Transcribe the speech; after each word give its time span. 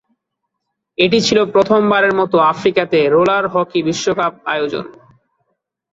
এটি 0.97 1.19
ছিল 1.27 1.39
প্রথমবারের 1.53 2.13
মতো 2.19 2.37
আফ্রিকাতে 2.51 2.99
রোলার 3.13 3.45
হকি 3.53 3.79
বিশ্বকাপ 3.87 4.33
আয়োজন। 4.45 4.85